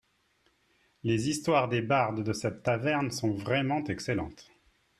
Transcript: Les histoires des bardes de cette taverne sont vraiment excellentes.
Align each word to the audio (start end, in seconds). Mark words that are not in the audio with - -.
Les 1.03 1.29
histoires 1.29 1.69
des 1.69 1.83
bardes 1.83 2.23
de 2.23 2.33
cette 2.33 2.63
taverne 2.63 3.11
sont 3.11 3.35
vraiment 3.35 3.83
excellentes. 3.83 4.49